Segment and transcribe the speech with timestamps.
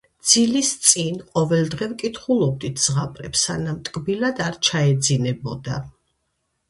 [0.27, 5.79] ძილის წინ, ყოველ დღე ვკითხულობდით ზღაპრებს, სანამ ტკბილად არ ჩაეძინებოდა